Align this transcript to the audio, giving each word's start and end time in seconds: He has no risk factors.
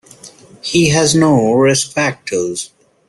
He 0.63 0.89
has 0.89 1.13
no 1.13 1.53
risk 1.53 1.91
factors. 1.91 2.71